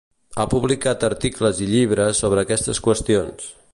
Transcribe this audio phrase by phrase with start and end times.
[0.37, 3.53] Ha publicat articles i llibres sobre aquestes qüestions